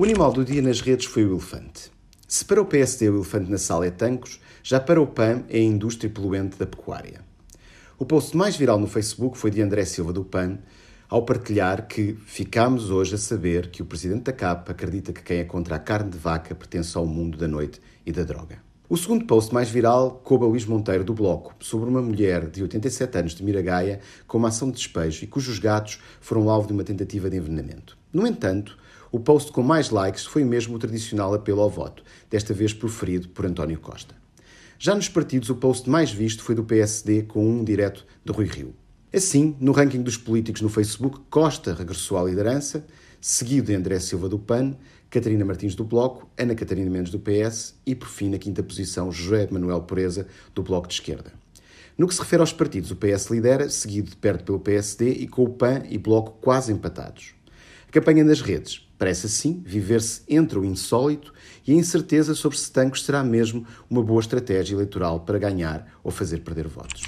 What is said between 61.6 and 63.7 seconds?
e a incerteza sobre se Tancos será mesmo